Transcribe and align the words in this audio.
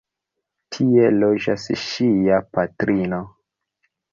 Tie 0.75 1.03
loĝas 1.17 1.67
ŝia 1.83 2.41
patrino. 2.59 3.21